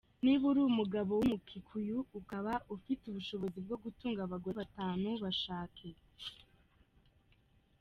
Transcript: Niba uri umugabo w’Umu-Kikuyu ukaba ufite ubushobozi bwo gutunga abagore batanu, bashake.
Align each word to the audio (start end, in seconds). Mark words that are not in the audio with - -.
Niba 0.23 0.43
uri 0.51 0.59
umugabo 0.71 1.09
w’Umu-Kikuyu 1.19 1.97
ukaba 2.19 2.53
ufite 2.75 3.03
ubushobozi 3.07 3.57
bwo 3.65 3.77
gutunga 3.83 4.19
abagore 4.23 4.55
batanu, 4.61 5.09
bashake. 5.23 5.87